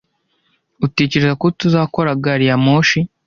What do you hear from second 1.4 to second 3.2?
ko tuzakora gari ya moshi?